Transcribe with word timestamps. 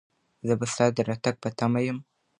زه 0.47 0.53
به 0.59 0.65
ستا 0.73 0.85
د 0.95 0.97
راتګ 1.09 1.35
په 1.43 1.49
تمه 1.57 1.79
یم. 1.87 1.97